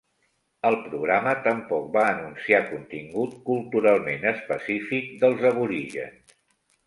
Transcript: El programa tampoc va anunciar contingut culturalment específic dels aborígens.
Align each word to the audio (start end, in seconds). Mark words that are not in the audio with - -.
El 0.67 0.75
programa 0.85 1.33
tampoc 1.47 1.83
va 1.97 2.05
anunciar 2.13 2.61
contingut 2.71 3.35
culturalment 3.51 4.25
específic 4.33 5.11
dels 5.25 5.45
aborígens. 5.53 6.35